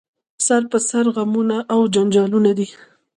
[0.45, 2.67] سر په سر غمونه او جنجالونه دي